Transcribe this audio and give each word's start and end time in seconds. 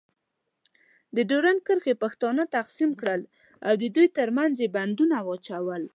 د 1.15 1.17
ډیورنډ 1.29 1.61
کرښې 1.67 1.93
پښتانه 2.03 2.43
تقسیم 2.57 2.91
کړل. 2.99 3.21
او 3.67 3.73
دوی 3.95 4.07
ترمنځ 4.17 4.53
یې 4.63 4.73
بندونه 4.75 5.17
واچول. 5.21 5.83